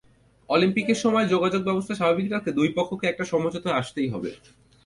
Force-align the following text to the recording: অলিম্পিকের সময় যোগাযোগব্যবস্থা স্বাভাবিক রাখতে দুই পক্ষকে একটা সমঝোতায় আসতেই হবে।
অলিম্পিকের 0.49 0.99
সময় 1.03 1.25
যোগাযোগব্যবস্থা 1.27 1.93
স্বাভাবিক 1.95 2.27
রাখতে 2.29 2.51
দুই 2.51 2.69
পক্ষকে 2.77 3.05
একটা 3.07 3.23
সমঝোতায় 3.31 3.77
আসতেই 3.81 4.09
হবে। 4.13 4.31